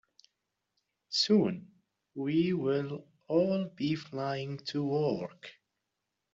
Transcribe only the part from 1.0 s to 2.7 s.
Soon, we